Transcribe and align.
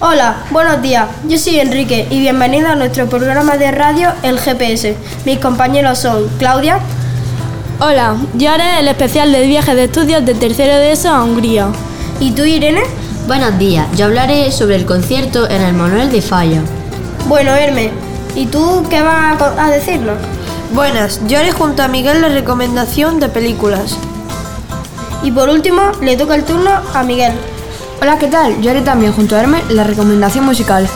Hola, 0.00 0.44
buenos 0.52 0.80
días. 0.80 1.08
Yo 1.26 1.36
soy 1.38 1.58
Enrique 1.58 2.06
y 2.08 2.20
bienvenido 2.20 2.68
a 2.68 2.76
nuestro 2.76 3.08
programa 3.08 3.56
de 3.56 3.72
radio 3.72 4.12
El 4.22 4.38
GPS. 4.38 4.96
Mis 5.24 5.40
compañeros 5.40 5.98
son 5.98 6.28
Claudia. 6.38 6.78
Hola, 7.80 8.14
yo 8.34 8.48
haré 8.48 8.78
el 8.78 8.86
especial 8.86 9.32
de 9.32 9.44
viaje 9.48 9.74
de 9.74 9.84
estudios 9.84 10.24
de 10.24 10.34
tercero 10.34 10.76
de 10.76 10.92
ESO 10.92 11.08
a 11.08 11.24
Hungría. 11.24 11.66
¿Y 12.20 12.30
tú, 12.30 12.44
Irene? 12.44 12.82
Buenos 13.26 13.58
días, 13.58 13.88
yo 13.96 14.04
hablaré 14.04 14.52
sobre 14.52 14.76
el 14.76 14.86
concierto 14.86 15.50
en 15.50 15.62
el 15.62 15.74
Manuel 15.74 16.12
de 16.12 16.22
Falla. 16.22 16.60
Bueno, 17.26 17.50
Hermes, 17.56 17.90
¿y 18.36 18.46
tú 18.46 18.86
qué 18.88 19.02
vas 19.02 19.42
a 19.42 19.64
a 19.64 19.68
decirnos? 19.68 20.16
Buenas, 20.74 21.20
yo 21.26 21.40
haré 21.40 21.50
junto 21.50 21.82
a 21.82 21.88
Miguel 21.88 22.22
la 22.22 22.28
recomendación 22.28 23.18
de 23.18 23.30
películas. 23.30 23.96
Y 25.24 25.32
por 25.32 25.48
último, 25.48 25.90
le 26.00 26.16
toca 26.16 26.36
el 26.36 26.44
turno 26.44 26.70
a 26.94 27.02
Miguel. 27.02 27.32
Hola, 28.00 28.16
¿qué 28.16 28.28
tal? 28.28 28.60
Yo 28.62 28.70
haré 28.70 28.82
también 28.82 29.12
junto 29.12 29.34
a 29.34 29.40
Hermes 29.40 29.68
la 29.70 29.82
recomendación 29.82 30.44
musical. 30.44 30.88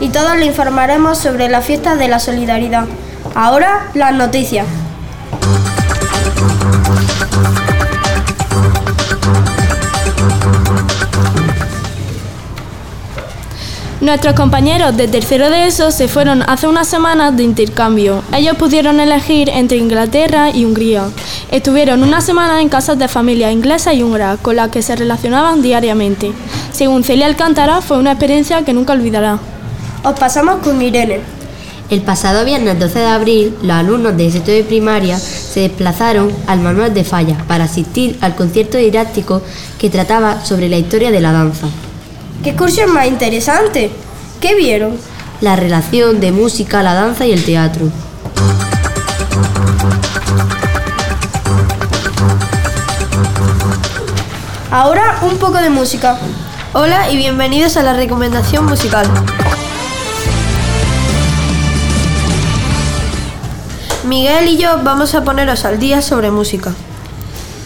Y 0.00 0.08
todos 0.08 0.34
le 0.36 0.46
informaremos 0.46 1.18
sobre 1.18 1.50
la 1.50 1.60
fiesta 1.60 1.94
de 1.94 2.08
la 2.08 2.18
solidaridad. 2.18 2.86
Ahora, 3.34 3.90
las 3.92 4.14
noticias. 4.14 4.66
Nuestros 14.00 14.34
compañeros 14.34 14.96
de 14.96 15.08
tercero 15.08 15.50
de 15.50 15.66
ESO 15.66 15.90
se 15.90 16.06
fueron 16.06 16.42
hace 16.48 16.68
unas 16.68 16.86
semanas 16.86 17.36
de 17.36 17.42
intercambio. 17.42 18.22
Ellos 18.32 18.56
pudieron 18.56 19.00
elegir 19.00 19.48
entre 19.48 19.76
Inglaterra 19.76 20.50
y 20.50 20.64
Hungría. 20.64 21.08
Estuvieron 21.50 22.04
una 22.04 22.20
semana 22.20 22.62
en 22.62 22.68
casas 22.68 22.96
de 22.96 23.08
familias 23.08 23.52
inglesas 23.52 23.94
y 23.94 24.04
húngaras 24.04 24.38
con 24.40 24.54
las 24.54 24.68
que 24.68 24.82
se 24.82 24.94
relacionaban 24.94 25.62
diariamente. 25.62 26.30
Según 26.70 27.02
Celia 27.02 27.26
Alcántara, 27.26 27.80
fue 27.80 27.98
una 27.98 28.12
experiencia 28.12 28.64
que 28.64 28.72
nunca 28.72 28.92
olvidará. 28.92 29.40
Os 30.04 30.16
pasamos 30.16 30.62
con 30.62 30.80
Irene. 30.80 31.20
El 31.90 32.02
pasado 32.02 32.44
viernes 32.44 32.78
12 32.78 33.00
de 33.00 33.06
abril, 33.06 33.54
los 33.62 33.72
alumnos 33.72 34.16
de 34.16 34.30
sexto 34.30 34.52
de 34.52 34.62
primaria 34.62 35.18
se 35.18 35.60
desplazaron 35.60 36.30
al 36.46 36.60
Manuel 36.60 36.94
de 36.94 37.02
Falla 37.02 37.36
para 37.48 37.64
asistir 37.64 38.16
al 38.20 38.36
concierto 38.36 38.78
didáctico 38.78 39.42
que 39.76 39.90
trataba 39.90 40.44
sobre 40.44 40.68
la 40.68 40.76
historia 40.76 41.10
de 41.10 41.20
la 41.20 41.32
danza. 41.32 41.66
¡Qué 42.42 42.50
excursión 42.50 42.92
más 42.92 43.06
interesante! 43.06 43.90
¿Qué 44.40 44.54
vieron? 44.54 44.96
La 45.40 45.56
relación 45.56 46.20
de 46.20 46.30
música, 46.30 46.84
la 46.84 46.94
danza 46.94 47.26
y 47.26 47.32
el 47.32 47.44
teatro. 47.44 47.90
Ahora 54.70 55.18
un 55.22 55.38
poco 55.38 55.58
de 55.58 55.70
música. 55.70 56.16
Hola 56.74 57.10
y 57.10 57.16
bienvenidos 57.16 57.76
a 57.76 57.82
la 57.82 57.94
recomendación 57.94 58.66
musical. 58.66 59.08
Miguel 64.04 64.46
y 64.48 64.58
yo 64.58 64.78
vamos 64.84 65.14
a 65.16 65.24
poneros 65.24 65.64
al 65.64 65.80
día 65.80 66.02
sobre 66.02 66.30
música. 66.30 66.72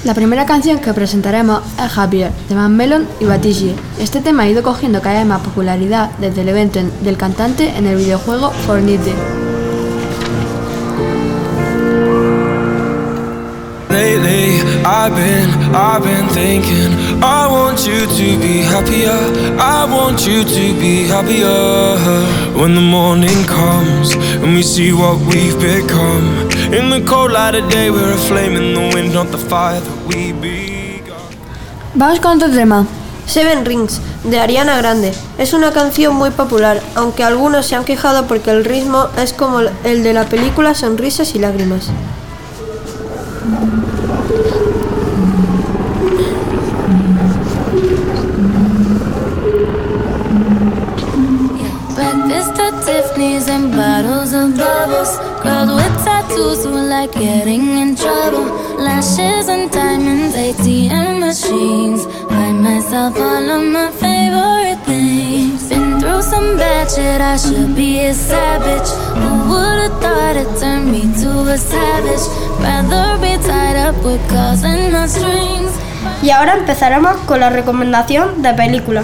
La 0.04 0.14
primera 0.14 0.46
canción 0.46 0.80
que 0.80 0.92
presentaremos 0.92 1.60
es 1.78 1.96
Happier, 1.96 2.32
de 2.48 2.54
Van 2.56 2.76
Melon 2.76 3.06
y 3.20 3.24
Batigi. 3.24 3.72
Este 4.00 4.20
tema 4.20 4.42
ha 4.42 4.48
ido 4.48 4.62
cogiendo 4.64 5.00
cada 5.00 5.18
vez 5.18 5.26
más 5.26 5.42
popularidad 5.42 6.10
desde 6.18 6.40
el 6.42 6.48
evento 6.48 6.80
en- 6.80 6.90
del 7.04 7.16
cantante 7.16 7.68
en 7.76 7.86
el 7.86 7.96
videojuego 7.96 8.50
Fortnite. 8.50 9.12
I've 14.84 15.14
been, 15.14 15.48
I've 15.74 16.02
been 16.02 16.26
thinking. 16.28 17.22
I 17.22 17.46
want 17.46 17.86
you 17.86 18.00
to 18.00 18.38
be 18.40 18.62
happier. 18.62 19.14
I 19.60 19.84
want 19.84 20.26
you 20.26 20.42
to 20.42 20.80
be 20.80 21.06
happier. 21.06 21.96
When 22.58 22.74
the 22.74 22.80
morning 22.80 23.46
comes 23.46 24.14
and 24.42 24.54
we 24.54 24.62
see 24.62 24.92
what 24.92 25.18
we've 25.20 25.58
become. 25.60 26.50
In 26.74 26.90
the 26.90 27.00
cold 27.06 27.30
light 27.30 27.54
of 27.54 27.70
day, 27.70 27.90
we're 27.90 28.12
a 28.12 28.16
flame 28.16 28.56
in 28.56 28.74
the 28.74 28.90
wind, 28.94 29.14
not 29.14 29.30
the 29.30 29.38
fire 29.38 29.80
that 29.80 30.06
we 30.08 30.32
begun. 30.32 31.16
Vamos 31.94 32.18
con 32.18 32.38
otro 32.38 32.50
tema. 32.50 32.84
Seven 33.26 33.64
Rings, 33.64 34.00
de 34.24 34.40
Ariana 34.40 34.76
Grande. 34.78 35.12
Es 35.38 35.52
una 35.52 35.70
canción 35.70 36.16
muy 36.16 36.30
popular, 36.30 36.82
aunque 36.96 37.22
algunos 37.22 37.66
se 37.66 37.76
han 37.76 37.84
quejado 37.84 38.26
porque 38.26 38.50
el 38.50 38.64
ritmo 38.64 39.06
es 39.16 39.32
como 39.32 39.60
el 39.60 40.02
de 40.02 40.12
la 40.12 40.24
película 40.24 40.74
Sonrisas 40.74 41.36
y 41.36 41.38
Lágrimas. 41.38 41.88
And 53.22 53.70
bottles 53.70 54.32
of 54.32 54.56
bubbles. 54.56 55.12
Girls 55.42 55.70
with 55.78 55.96
tattoos 56.04 56.64
who 56.64 56.72
like 56.94 57.12
getting 57.12 57.78
in 57.78 57.94
trouble. 57.94 58.46
Lashes 58.78 59.48
and 59.48 59.70
diamonds, 59.70 60.34
ATM 60.34 61.20
machines. 61.20 62.06
Buy 62.28 62.50
myself 62.52 63.16
all 63.16 63.48
of 63.56 63.62
my 63.76 63.90
favorite 64.02 64.80
things. 64.84 65.68
Been 65.68 66.00
through 66.00 66.22
some 66.22 66.56
bad 66.56 66.90
shit, 66.90 67.20
I 67.20 67.36
should 67.36 67.76
be 67.76 68.00
a 68.00 68.12
savage. 68.12 68.90
Who 69.20 69.30
would've 69.50 70.00
thought 70.02 70.36
it 70.42 70.50
turned 70.60 70.90
me 70.90 71.02
to 71.22 71.30
a 71.54 71.58
savage? 71.58 72.24
Rather 72.60 73.06
be 73.22 73.32
tied 73.46 73.76
up 73.76 73.96
with 74.04 74.22
calls 74.28 74.64
and 74.64 74.92
not 74.92 75.08
strings. 75.08 75.72
Y 76.22 76.30
ahora 76.30 76.54
empezaremos 76.54 77.16
con 77.26 77.40
la 77.40 77.50
recomendación 77.50 78.42
de 78.42 78.52
película. 78.54 79.02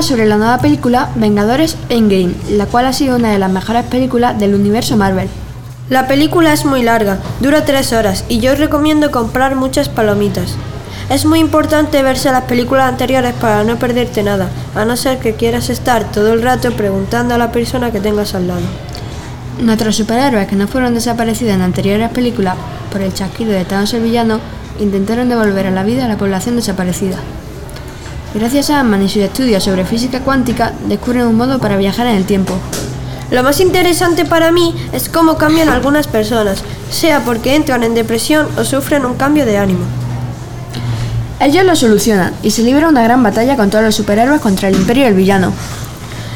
Sobre 0.00 0.26
la 0.26 0.36
nueva 0.36 0.58
película 0.58 1.10
Vengadores 1.16 1.76
Endgame, 1.88 2.32
la 2.50 2.66
cual 2.66 2.86
ha 2.86 2.92
sido 2.92 3.16
una 3.16 3.32
de 3.32 3.38
las 3.38 3.50
mejores 3.50 3.84
películas 3.84 4.38
del 4.38 4.54
universo 4.54 4.96
Marvel. 4.96 5.28
La 5.90 6.06
película 6.06 6.52
es 6.52 6.64
muy 6.64 6.82
larga, 6.82 7.18
dura 7.40 7.64
tres 7.64 7.92
horas 7.92 8.24
y 8.28 8.38
yo 8.38 8.52
os 8.52 8.60
recomiendo 8.60 9.10
comprar 9.10 9.56
muchas 9.56 9.88
palomitas. 9.88 10.54
Es 11.10 11.26
muy 11.26 11.40
importante 11.40 12.00
verse 12.02 12.30
las 12.30 12.44
películas 12.44 12.88
anteriores 12.88 13.34
para 13.34 13.64
no 13.64 13.76
perderte 13.76 14.22
nada, 14.22 14.48
a 14.76 14.84
no 14.84 14.96
ser 14.96 15.18
que 15.18 15.34
quieras 15.34 15.68
estar 15.68 16.10
todo 16.12 16.32
el 16.32 16.42
rato 16.42 16.70
preguntando 16.70 17.34
a 17.34 17.38
la 17.38 17.50
persona 17.50 17.90
que 17.90 18.00
tengas 18.00 18.36
al 18.36 18.46
lado. 18.46 18.60
Nuestros 19.60 19.96
superhéroes 19.96 20.46
que 20.46 20.56
no 20.56 20.68
fueron 20.68 20.94
desaparecidos 20.94 21.54
en 21.54 21.62
anteriores 21.62 22.10
películas 22.10 22.56
por 22.92 23.02
el 23.02 23.12
chasquido 23.12 23.50
de 23.50 23.64
Thanos 23.64 23.92
el 23.94 24.04
villano 24.04 24.38
intentaron 24.78 25.28
devolver 25.28 25.66
a 25.66 25.72
la 25.72 25.82
vida 25.82 26.04
a 26.04 26.08
la 26.08 26.16
población 26.16 26.54
desaparecida. 26.54 27.18
Gracias 28.34 28.68
a 28.68 28.80
Ant-Man 28.80 29.02
y 29.02 29.08
sus 29.08 29.22
estudios 29.22 29.64
sobre 29.64 29.86
física 29.86 30.20
cuántica, 30.20 30.72
descubren 30.86 31.26
un 31.26 31.36
modo 31.36 31.58
para 31.58 31.78
viajar 31.78 32.06
en 32.06 32.16
el 32.16 32.26
tiempo. 32.26 32.54
Lo 33.30 33.42
más 33.42 33.58
interesante 33.60 34.26
para 34.26 34.52
mí 34.52 34.74
es 34.92 35.08
cómo 35.08 35.38
cambian 35.38 35.70
algunas 35.70 36.06
personas, 36.06 36.62
sea 36.90 37.20
porque 37.20 37.54
entran 37.54 37.84
en 37.84 37.94
depresión 37.94 38.46
o 38.58 38.64
sufren 38.64 39.06
un 39.06 39.14
cambio 39.14 39.46
de 39.46 39.56
ánimo. 39.56 39.84
Ellos 41.40 41.64
lo 41.64 41.74
solucionan 41.74 42.34
y 42.42 42.50
se 42.50 42.62
libra 42.62 42.88
una 42.88 43.02
gran 43.02 43.22
batalla 43.22 43.56
con 43.56 43.70
todos 43.70 43.84
los 43.84 43.94
superhéroes 43.94 44.40
contra 44.40 44.68
el 44.68 44.76
imperio 44.76 45.04
y 45.04 45.06
el 45.06 45.14
villano. 45.14 45.52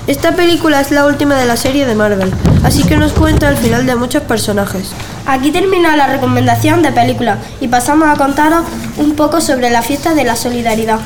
Esta 0.06 0.34
película 0.34 0.80
es 0.80 0.90
la 0.90 1.06
última 1.06 1.36
de 1.36 1.44
la 1.44 1.56
serie 1.56 1.86
de 1.86 1.94
Marvel, 1.94 2.32
así 2.64 2.84
que 2.84 2.96
nos 2.96 3.12
cuenta 3.12 3.48
el 3.48 3.56
final 3.56 3.84
de 3.86 3.96
muchos 3.96 4.22
personajes. 4.22 4.90
Aquí 5.26 5.50
termina 5.50 5.96
la 5.96 6.06
recomendación 6.06 6.82
de 6.82 6.90
película 6.90 7.38
y 7.60 7.68
pasamos 7.68 8.08
a 8.08 8.16
contaros 8.16 8.64
un 8.96 9.14
poco 9.14 9.40
sobre 9.40 9.70
la 9.70 9.82
fiesta 9.82 10.14
de 10.14 10.24
la 10.24 10.36
solidaridad. 10.36 10.98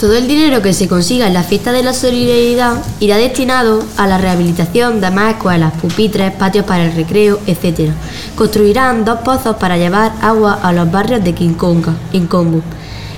Todo 0.00 0.16
el 0.16 0.26
dinero 0.26 0.62
que 0.62 0.72
se 0.72 0.88
consiga 0.88 1.26
en 1.26 1.34
la 1.34 1.42
fiesta 1.42 1.72
de 1.72 1.82
la 1.82 1.92
solidaridad 1.92 2.78
irá 3.00 3.18
destinado 3.18 3.84
a 3.98 4.06
la 4.06 4.16
rehabilitación 4.16 4.98
de 4.98 5.10
más 5.10 5.34
escuelas, 5.34 5.74
pupitres, 5.74 6.32
patios 6.32 6.64
para 6.64 6.84
el 6.84 6.94
recreo, 6.94 7.38
etc. 7.46 7.90
Construirán 8.34 9.04
dos 9.04 9.20
pozos 9.20 9.56
para 9.56 9.76
llevar 9.76 10.12
agua 10.22 10.58
a 10.62 10.72
los 10.72 10.90
barrios 10.90 11.22
de 11.22 11.34
Quinconga, 11.34 11.92
en 12.14 12.26
Congo. 12.28 12.62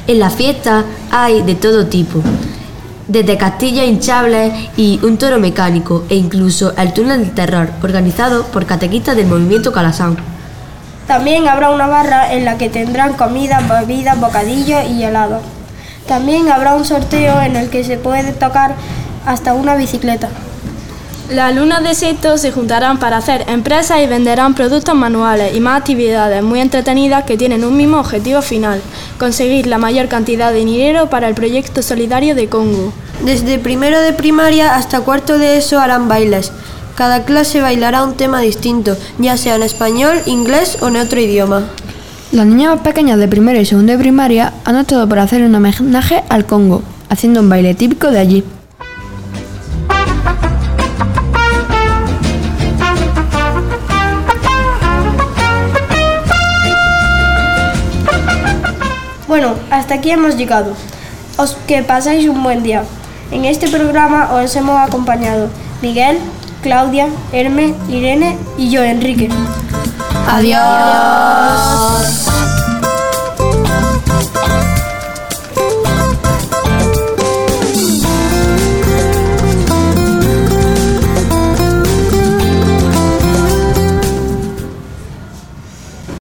En 0.09 0.19
la 0.19 0.29
fiesta 0.29 0.85
hay 1.13 1.43
de 1.43 1.55
todo 1.55 1.87
tipo, 1.87 2.21
desde 3.07 3.37
castillas 3.37 3.87
hinchables 3.87 4.53
y 4.77 4.99
un 5.05 5.19
toro 5.19 5.39
mecánico, 5.39 6.03
e 6.09 6.17
incluso 6.17 6.77
el 6.77 6.93
túnel 6.93 7.21
del 7.21 7.31
terror, 7.33 7.71
organizado 7.81 8.47
por 8.47 8.67
catequistas 8.67 9.15
del 9.15 9.29
movimiento 9.29 9.71
Calasán. 9.71 10.17
También 11.07 11.47
habrá 11.47 11.71
una 11.71 11.87
barra 11.87 12.33
en 12.33 12.45
la 12.45 12.59
que 12.59 12.69
tendrán 12.69 13.13
comida, 13.13 13.61
bebidas, 13.61 14.19
bocadillos 14.19 14.81
y 14.91 15.05
helados. 15.05 15.43
También 16.13 16.51
habrá 16.51 16.75
un 16.75 16.85
sorteo 16.85 17.41
en 17.41 17.57
el 17.57 17.71
que 17.71 17.85
se 17.85 17.97
puede 17.97 18.33
tocar 18.33 18.75
hasta 19.25 19.55
una 19.55 19.77
bicicleta. 19.77 20.29
Las 21.31 21.53
alumnas 21.53 21.83
de 21.83 21.95
sexto 21.95 22.37
se 22.37 22.53
juntarán 22.53 22.99
para 22.99 23.17
hacer 23.17 23.47
empresas 23.49 23.99
y 24.03 24.07
venderán 24.07 24.53
productos 24.53 24.95
manuales 24.95 25.57
y 25.57 25.61
más 25.61 25.81
actividades 25.81 26.43
muy 26.43 26.61
entretenidas 26.61 27.25
que 27.25 27.39
tienen 27.39 27.65
un 27.65 27.79
mismo 27.79 27.99
objetivo 27.99 28.43
final, 28.43 28.83
conseguir 29.19 29.67
la 29.67 29.79
mayor 29.79 30.09
cantidad 30.09 30.53
de 30.53 30.59
dinero 30.59 31.09
para 31.09 31.29
el 31.29 31.35
proyecto 31.35 31.81
solidario 31.81 32.35
de 32.35 32.47
Congo. 32.51 32.93
Desde 33.25 33.59
primero 33.59 33.99
de 33.99 34.13
primaria 34.13 34.77
hasta 34.77 35.01
cuarto 35.01 35.39
de 35.39 35.57
eso 35.57 35.81
harán 35.81 36.09
bailes. 36.09 36.53
Cada 36.95 37.25
clase 37.25 37.63
bailará 37.63 38.05
un 38.05 38.19
tema 38.19 38.43
distinto, 38.43 38.99
ya 39.17 39.39
sea 39.39 39.55
en 39.55 39.63
español, 39.63 40.21
inglés 40.27 40.77
o 40.83 40.89
en 40.89 40.97
otro 40.97 41.19
idioma. 41.19 41.71
Las 42.33 42.47
niñas 42.47 42.77
más 42.77 42.81
pequeñas 42.81 43.19
de 43.19 43.29
primero 43.29 43.61
y 43.61 43.67
segundo 43.67 43.93
de 43.93 43.99
primaria 43.99 44.55
han 44.65 44.77
optado 44.77 45.07
por 45.07 45.19
hacer 45.19 45.43
un 45.43 45.55
homenaje 45.55 46.25
al 46.31 46.47
Congo, 46.47 46.83
haciendo 47.11 47.41
un 47.41 47.51
baile 47.51 47.75
típico 47.75 48.11
de 48.11 48.19
allí. 48.19 48.45
Bueno, 59.29 59.53
hasta 59.71 59.95
aquí 59.97 60.11
hemos 60.11 60.39
llegado. 60.39 60.73
Os 61.37 61.59
que 61.67 61.83
pasáis 61.83 62.27
un 62.27 62.43
buen 62.43 62.63
día. 62.63 62.85
En 63.31 63.45
este 63.45 63.69
programa 63.69 64.33
os 64.33 64.57
hemos 64.57 64.79
acompañado 64.79 65.51
Miguel, 65.83 66.17
Claudia, 66.63 67.09
Herme, 67.31 67.75
Irene 67.91 68.39
y 68.57 68.71
yo, 68.71 68.83
Enrique. 68.83 69.29
Adiós. 70.29 72.22